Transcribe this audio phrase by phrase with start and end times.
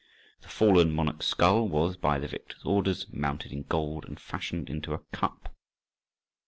[0.41, 4.95] The fallen monarch's skull was, by the victor's orders, mounted in gold and fashioned into
[4.95, 5.53] a cup.